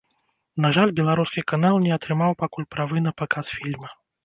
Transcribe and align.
На 0.63 0.71
жаль, 0.77 0.93
беларускі 0.99 1.43
канал 1.53 1.77
не 1.85 1.93
атрымаў 1.99 2.31
пакуль 2.41 2.69
правы 2.75 3.07
на 3.07 3.15
паказ 3.23 3.55
фільма. 3.61 3.95